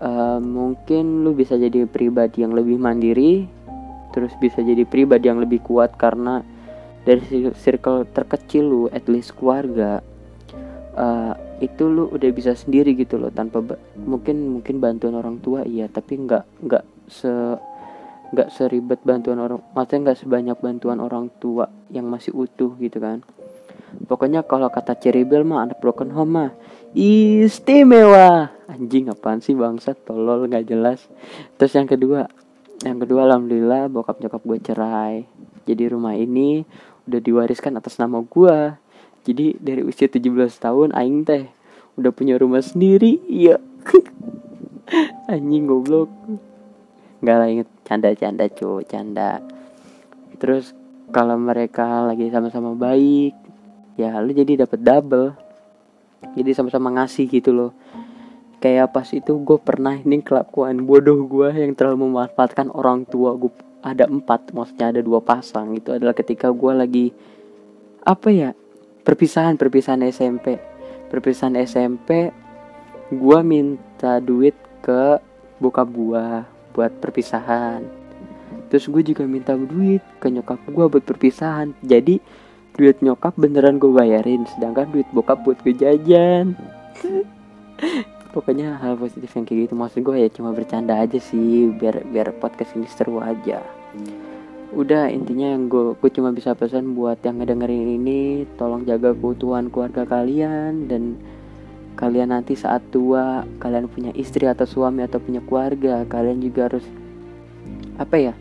uh, 0.00 0.38
mungkin 0.38 1.24
lu 1.26 1.34
bisa 1.34 1.58
jadi 1.58 1.88
pribadi 1.88 2.44
yang 2.44 2.54
lebih 2.54 2.78
mandiri 2.78 3.48
terus 4.14 4.30
bisa 4.38 4.62
jadi 4.62 4.86
pribadi 4.86 5.26
yang 5.26 5.42
lebih 5.42 5.58
kuat 5.66 5.98
karena 5.98 6.46
dari 7.04 7.52
circle 7.54 8.08
terkecil 8.10 8.64
lu 8.64 8.82
at 8.90 9.04
least 9.06 9.36
keluarga 9.36 10.00
uh, 10.96 11.32
itu 11.60 11.86
lu 11.86 12.10
udah 12.10 12.30
bisa 12.34 12.56
sendiri 12.56 12.96
gitu 12.98 13.20
loh 13.20 13.30
tanpa 13.30 13.62
mungkin 13.96 14.58
mungkin 14.58 14.82
bantuan 14.82 15.14
orang 15.14 15.38
tua 15.38 15.62
iya 15.64 15.86
tapi 15.86 16.18
nggak 16.18 16.44
nggak 16.64 16.84
se 17.08 17.30
nggak 18.34 18.50
seribet 18.50 18.98
bantuan 19.06 19.38
orang 19.38 19.62
maksudnya 19.76 20.10
nggak 20.10 20.18
sebanyak 20.18 20.58
bantuan 20.58 20.98
orang 20.98 21.30
tua 21.38 21.70
yang 21.92 22.10
masih 22.10 22.34
utuh 22.34 22.74
gitu 22.82 22.98
kan. 22.98 23.22
Pokoknya 24.10 24.42
kalau 24.42 24.66
kata 24.74 24.98
Ceribel 24.98 25.46
mah 25.46 25.70
anak 25.70 25.78
broken 25.78 26.10
home 26.10 26.34
mah 26.34 26.50
istimewa. 26.98 28.50
Anjing 28.66 29.06
apaan 29.06 29.38
sih 29.38 29.54
bangsat 29.54 30.02
tolol 30.02 30.50
nggak 30.50 30.66
jelas. 30.66 31.06
Terus 31.54 31.78
yang 31.78 31.86
kedua 31.86 32.26
yang 32.82 32.98
kedua 32.98 33.30
alhamdulillah 33.30 33.86
bokap 33.86 34.18
nyokap 34.18 34.42
gue 34.42 34.58
cerai. 34.58 35.14
Jadi 35.62 35.94
rumah 35.94 36.18
ini 36.18 36.66
udah 37.08 37.20
diwariskan 37.20 37.76
atas 37.76 38.00
nama 38.00 38.20
gua. 38.24 38.80
Jadi 39.24 39.56
dari 39.56 39.80
usia 39.80 40.08
17 40.08 40.20
tahun 40.60 40.92
aing 40.92 41.24
teh 41.24 41.48
udah 41.96 42.12
punya 42.12 42.36
rumah 42.36 42.60
sendiri. 42.60 43.20
Iya. 43.24 43.60
Anjing 45.32 45.64
goblok. 45.64 46.12
Nggak 47.24 47.36
lah 47.40 47.48
inget 47.48 47.68
canda-canda 47.88 48.44
cu 48.52 48.84
canda. 48.84 49.40
Terus 50.36 50.76
kalau 51.08 51.40
mereka 51.40 52.04
lagi 52.04 52.28
sama-sama 52.28 52.76
baik 52.76 53.32
ya 53.94 54.18
lu 54.20 54.34
jadi 54.34 54.66
dapat 54.66 54.80
double. 54.82 55.28
Jadi 56.34 56.50
sama-sama 56.56 56.88
ngasih 57.00 57.28
gitu 57.28 57.52
loh. 57.52 57.72
Kayak 58.60 58.96
pas 58.96 59.04
itu 59.12 59.36
gue 59.44 59.58
pernah 59.60 59.92
ini 59.92 60.24
kelakuan 60.24 60.88
bodoh 60.88 61.20
gue 61.28 61.52
yang 61.52 61.76
terlalu 61.76 62.08
memanfaatkan 62.08 62.72
orang 62.72 63.04
tua 63.04 63.36
gue 63.36 63.52
ada 63.84 64.08
empat 64.08 64.56
maksudnya 64.56 64.96
ada 64.96 65.00
dua 65.04 65.20
pasang 65.20 65.76
itu 65.76 65.92
adalah 65.92 66.16
ketika 66.16 66.48
gue 66.48 66.72
lagi 66.72 67.06
apa 68.04 68.28
ya 68.32 68.50
perpisahan 69.04 69.60
perpisahan 69.60 70.00
SMP 70.08 70.56
perpisahan 71.12 71.60
SMP 71.60 72.32
gue 73.12 73.40
minta 73.44 74.18
duit 74.18 74.56
ke 74.80 75.20
bokap 75.62 75.88
gue 75.92 76.26
buat 76.74 76.92
perpisahan. 76.98 77.86
Terus 78.68 78.90
gue 78.90 79.14
juga 79.14 79.22
minta 79.28 79.54
duit 79.54 80.02
ke 80.18 80.26
nyokap 80.26 80.58
gue 80.66 80.86
buat 80.90 81.04
perpisahan. 81.04 81.76
Jadi 81.84 82.18
duit 82.74 82.98
nyokap 82.98 83.38
beneran 83.38 83.78
gue 83.78 83.88
bayarin 83.88 84.42
sedangkan 84.50 84.90
duit 84.90 85.06
bokap 85.14 85.46
buat 85.46 85.60
gue 85.62 85.72
jajan. 85.78 86.58
Pokoknya 88.34 88.82
hal 88.82 88.98
positif 88.98 89.30
yang 89.38 89.46
kayak 89.46 89.70
gitu. 89.70 89.74
Maksud 89.78 90.00
gue 90.02 90.16
ya 90.18 90.28
cuma 90.34 90.50
bercanda 90.50 90.98
aja 90.98 91.22
sih 91.22 91.70
biar 91.70 92.02
biar 92.02 92.34
podcast 92.42 92.74
ini 92.74 92.90
seru 92.90 93.22
aja 93.22 93.83
udah 94.74 95.06
intinya 95.06 95.54
yang 95.54 95.70
gue 95.70 95.94
gue 95.94 96.10
cuma 96.10 96.34
bisa 96.34 96.50
pesan 96.58 96.98
buat 96.98 97.22
yang 97.22 97.38
ngedengerin 97.38 98.02
ini 98.02 98.42
tolong 98.58 98.82
jaga 98.82 99.14
keutuhan 99.14 99.70
keluarga 99.70 100.02
kalian 100.02 100.90
dan 100.90 101.14
kalian 101.94 102.34
nanti 102.34 102.58
saat 102.58 102.82
tua 102.90 103.46
kalian 103.62 103.86
punya 103.86 104.10
istri 104.18 104.50
atau 104.50 104.66
suami 104.66 105.06
atau 105.06 105.22
punya 105.22 105.38
keluarga 105.46 106.02
kalian 106.10 106.42
juga 106.42 106.74
harus 106.74 106.82
apa 107.94 108.18
ya 108.18 108.34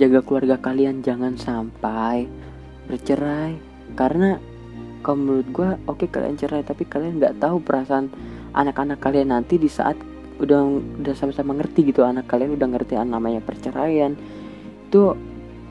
jaga 0.00 0.24
keluarga 0.24 0.56
kalian 0.56 1.04
jangan 1.04 1.36
sampai 1.36 2.26
bercerai. 2.88 3.54
Karena 3.92 4.40
kalau 5.04 5.18
menurut 5.20 5.48
gue 5.52 5.70
oke 5.86 6.06
okay, 6.06 6.08
kalian 6.08 6.38
cerai 6.38 6.62
tapi 6.64 6.86
kalian 6.86 7.20
nggak 7.20 7.42
tahu 7.42 7.60
perasaan 7.60 8.08
anak-anak 8.54 9.02
kalian 9.02 9.34
nanti 9.34 9.58
di 9.58 9.66
saat 9.68 9.98
udah 10.40 10.62
udah 11.02 11.14
sama-sama 11.14 11.54
ngerti 11.58 11.92
gitu 11.92 12.02
anak 12.02 12.26
kalian 12.26 12.54
udah 12.56 12.68
ngerti 12.70 12.98
namanya 12.98 13.42
perceraian 13.44 14.14
itu 14.92 15.16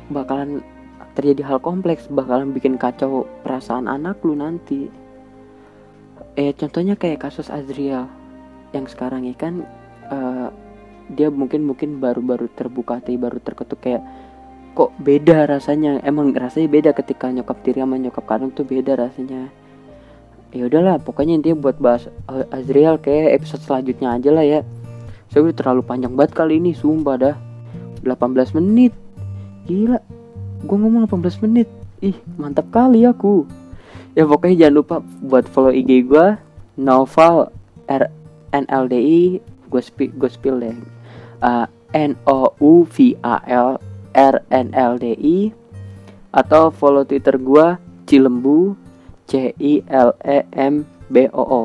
bakalan 0.10 0.66
terjadi 1.14 1.46
hal 1.46 1.62
kompleks 1.62 2.10
bakalan 2.10 2.58
bikin 2.58 2.82
kacau 2.82 3.30
perasaan 3.46 3.86
anak 3.86 4.18
lu 4.26 4.34
nanti. 4.34 4.90
Eh 6.34 6.58
contohnya 6.58 6.98
kayak 6.98 7.22
kasus 7.22 7.54
Azriel 7.54 8.10
yang 8.74 8.90
sekarang 8.90 9.30
ya 9.30 9.38
kan 9.38 9.62
uh, 10.10 10.50
dia 11.14 11.30
mungkin 11.30 11.70
mungkin 11.70 12.02
baru-baru 12.02 12.50
terbuka 12.58 12.98
hati 12.98 13.14
baru 13.14 13.38
terketuk 13.38 13.86
kayak 13.86 14.02
kok 14.74 14.90
beda 14.98 15.46
rasanya? 15.46 16.02
Emang 16.02 16.34
rasanya 16.34 16.74
beda 16.74 16.90
ketika 16.98 17.30
nyokap 17.30 17.62
tiri 17.62 17.86
sama 17.86 18.02
nyokap 18.02 18.26
kandung 18.26 18.50
tuh 18.58 18.66
beda 18.66 18.98
rasanya. 18.98 19.54
Ya 20.50 20.66
udahlah 20.66 20.98
pokoknya 20.98 21.38
intinya 21.38 21.62
buat 21.62 21.78
bahas 21.78 22.10
Azriel 22.50 22.98
kayak 22.98 23.38
episode 23.38 23.62
selanjutnya 23.70 24.18
aja 24.18 24.34
lah 24.34 24.46
ya. 24.50 24.66
Saya 25.30 25.46
udah 25.46 25.56
terlalu 25.62 25.86
panjang 25.86 26.18
banget 26.18 26.34
kali 26.34 26.58
ini 26.58 26.74
sumpah 26.74 27.22
dah. 27.22 27.36
18 28.02 28.58
menit 28.58 28.98
gila 29.66 30.00
gue 30.62 30.78
ngomong 30.78 31.10
18 31.10 31.44
menit. 31.46 31.68
Ih 32.02 32.18
mantap 32.38 32.70
kali 32.70 33.06
aku. 33.06 33.46
Ya 34.14 34.28
pokoknya 34.28 34.68
jangan 34.68 34.76
lupa 34.76 34.96
buat 35.24 35.46
follow 35.48 35.72
IG 35.72 36.10
gue 36.10 36.38
Noval 36.78 37.50
R 37.88 38.04
N 38.52 38.66
L 38.68 38.86
D 38.92 38.96
I 38.98 39.24
gue 39.72 39.82
spill 39.82 40.12
gue 40.18 40.30
spill 40.30 40.58
deh. 40.60 40.76
Uh, 41.42 41.66
N 41.92 42.14
O 42.30 42.54
U 42.62 42.86
V 42.88 43.18
A 43.24 43.42
L 43.48 43.80
R 44.14 44.36
N 44.52 44.68
L 44.76 45.00
D 45.00 45.16
I 45.16 45.38
atau 46.32 46.72
follow 46.72 47.04
Twitter 47.04 47.36
gue 47.36 47.76
Cilembu 48.08 48.76
C 49.28 49.56
I 49.56 49.84
L 49.88 50.16
E 50.24 50.44
M 50.56 50.84
B 51.08 51.28
O 51.32 51.44
O. 51.44 51.64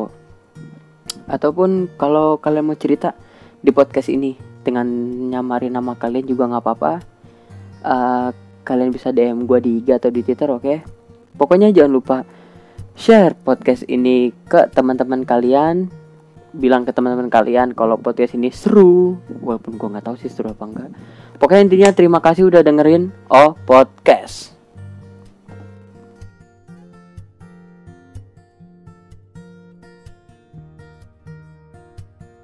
Ataupun 1.27 1.91
kalau 1.99 2.39
kalian 2.39 2.71
mau 2.71 2.79
cerita 2.79 3.15
di 3.59 3.75
podcast 3.75 4.07
ini 4.11 4.39
dengan 4.63 4.87
nyamarin 5.31 5.75
nama 5.75 5.95
kalian 5.99 6.27
juga 6.27 6.47
nggak 6.51 6.63
apa-apa 6.63 7.16
uh, 7.87 8.35
kalian 8.67 8.91
bisa 8.91 9.15
DM 9.15 9.47
gue 9.47 9.59
di 9.63 9.71
IG 9.79 9.89
atau 9.95 10.11
di 10.11 10.27
Twitter 10.27 10.51
oke? 10.51 10.63
Okay? 10.67 10.79
pokoknya 11.37 11.69
jangan 11.71 11.93
lupa 11.93 12.17
share 12.97 13.37
podcast 13.37 13.85
ini 13.87 14.33
ke 14.49 14.73
teman-teman 14.73 15.23
kalian. 15.23 15.93
Bilang 16.57 16.89
ke 16.89 16.93
teman-teman 16.97 17.29
kalian 17.29 17.77
kalau 17.77 18.01
podcast 18.01 18.33
ini 18.33 18.49
seru. 18.49 19.21
Walaupun 19.45 19.77
gue 19.77 19.89
nggak 19.93 20.09
tahu 20.09 20.17
sih 20.17 20.33
seru 20.33 20.57
apa 20.57 20.65
enggak. 20.65 20.91
Pokoknya 21.37 21.63
intinya 21.69 21.91
terima 21.93 22.19
kasih 22.25 22.49
udah 22.49 22.65
dengerin 22.65 23.13
oh 23.29 23.53
podcast 23.69 24.56